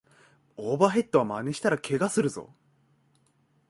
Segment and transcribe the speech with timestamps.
[0.57, 2.51] オーバーヘッドはまねしたらケガするぞ